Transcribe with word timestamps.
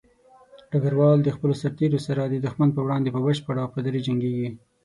ډګروال 0.71 1.19
د 1.23 1.29
خپلو 1.35 1.53
سرتېرو 1.61 1.99
سره 2.07 2.21
د 2.25 2.35
دښمن 2.45 2.69
په 2.73 2.81
وړاندې 2.85 3.09
په 3.11 3.19
بشپړه 3.25 3.59
وفاداري 3.63 4.01
جنګيږي. 4.07 4.49